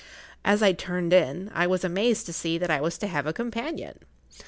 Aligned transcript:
As 0.43 0.63
I 0.63 0.73
turned 0.73 1.13
in, 1.13 1.51
I 1.53 1.67
was 1.67 1.83
amazed 1.83 2.25
to 2.25 2.33
see 2.33 2.57
that 2.57 2.71
I 2.71 2.81
was 2.81 2.97
to 2.97 3.05
have 3.05 3.27
a 3.27 3.33
companion. 3.33 3.99